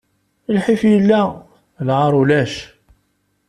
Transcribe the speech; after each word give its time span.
Lḥif 0.55 0.81
illa, 0.95 1.23
lɛaṛ 1.87 2.11
ulac. 2.21 2.53